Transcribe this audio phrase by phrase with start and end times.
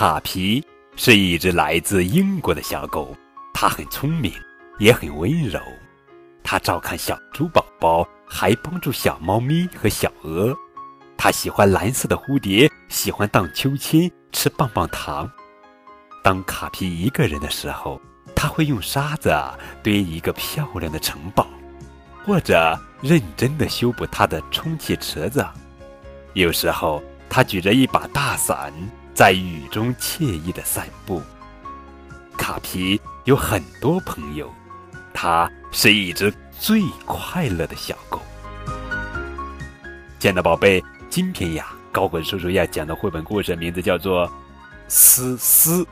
[0.00, 0.64] 卡皮
[0.96, 3.14] 是一只来自英国的小狗，
[3.52, 4.32] 它很聪明，
[4.78, 5.60] 也很温柔。
[6.42, 10.56] 它照看小猪宝宝，还帮助小猫咪和小鹅。
[11.18, 15.30] 它喜欢蓝色的蝴蝶，喜欢荡秋千，吃棒棒糖。
[16.24, 18.00] 当卡皮一个人的时候，
[18.34, 19.30] 他会用沙子
[19.82, 21.46] 堆一个漂亮的城堡，
[22.24, 25.46] 或者认真的修补他的充气池子。
[26.32, 28.72] 有时候，他举着一把大伞。
[29.20, 31.20] 在雨中惬意的散步。
[32.38, 34.50] 卡皮有很多朋友，
[35.12, 38.22] 它是一只最快乐的小狗。
[40.18, 44.26] 亲爱的宝贝，今天呀，高滚叔叔要讲的绘本故事名字叫做
[44.88, 45.84] 《思思》，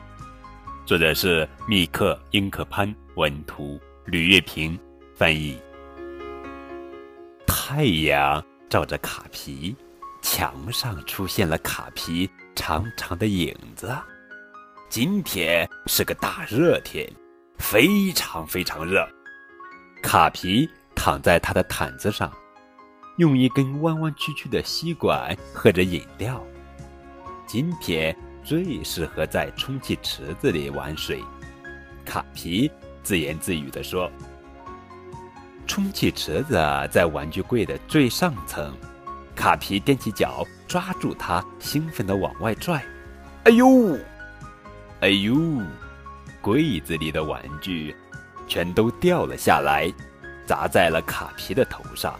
[0.83, 4.75] 作者是密克·英克潘，文图，吕月平
[5.15, 5.55] 翻译。
[7.45, 9.75] 太阳照着卡皮，
[10.19, 12.27] 墙上出现了卡皮。
[12.55, 13.95] 长长的影子。
[14.89, 17.07] 今天是个大热天，
[17.57, 19.07] 非常非常热。
[20.01, 22.31] 卡皮躺在他的毯子上，
[23.17, 26.43] 用一根弯弯曲曲的吸管喝着饮料。
[27.45, 31.23] 今天最适合在充气池子里玩水。
[32.05, 32.69] 卡皮
[33.03, 34.11] 自言自语地说
[35.67, 36.55] ：“充气池子
[36.91, 38.75] 在玩具柜的最上层。”
[39.35, 40.43] 卡皮踮起脚。
[40.69, 42.81] 抓住它，兴奋地往外拽。
[43.43, 43.97] 哎呦，
[45.01, 45.35] 哎呦！
[46.41, 47.93] 柜子里的玩具
[48.47, 49.91] 全都掉了下来，
[50.45, 52.17] 砸在了卡皮的头上。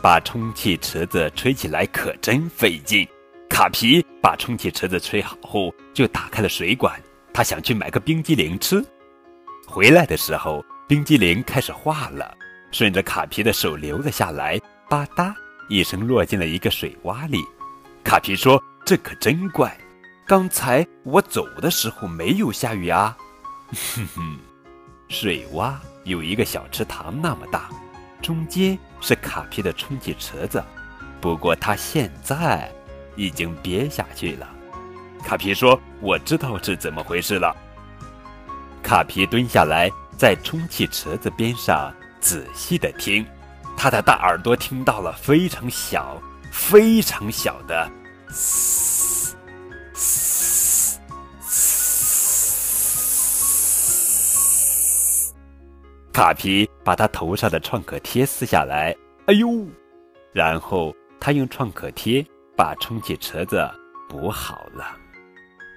[0.00, 3.08] 把充气池子吹起来可真费劲。
[3.48, 7.00] 卡皮把充气池子吹好后，就打开了水管。
[7.32, 8.84] 他想去买个冰激凌吃。
[9.66, 12.32] 回来的时候，冰激凌开始化了，
[12.70, 15.34] 顺着卡皮的手流了下来，吧嗒
[15.68, 17.42] 一声落进了一个水洼里。
[18.08, 19.76] 卡皮说：“这可真怪，
[20.26, 23.14] 刚才我走的时候没有下雨啊。”
[23.94, 24.38] 哼哼，
[25.10, 25.74] 水洼
[26.04, 27.68] 有一个小池塘那么大，
[28.22, 30.64] 中间是卡皮的充气池子，
[31.20, 32.72] 不过它现在
[33.14, 34.48] 已经憋下去了。
[35.22, 37.54] 卡皮说：“我知道是怎么回事了。”
[38.82, 43.26] 卡皮蹲下来，在充气池子边上仔细的听，
[43.76, 46.18] 他的大耳朵听到了非常小。
[46.50, 47.88] 非常小的
[56.12, 58.94] 卡皮把他头上的创可贴撕下来，
[59.26, 59.66] 哎呦！
[60.32, 63.64] 然后他用创可贴把充气池子
[64.08, 64.96] 补好了。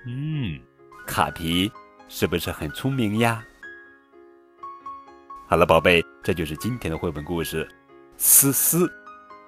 [0.08, 0.60] 嗯，
[1.06, 1.72] 卡皮
[2.08, 3.44] 是不是很聪明呀？
[5.48, 7.70] 好了，宝贝，这就是今天的绘本故事，
[8.18, 8.92] 思思。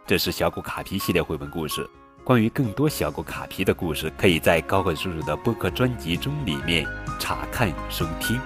[0.05, 1.89] 这是小狗卡皮系列绘本故事。
[2.23, 6.87] 关于更多小狗卡皮的故事，可以在高个叔叔的播客专辑中里面
[7.19, 8.39] 查看收听。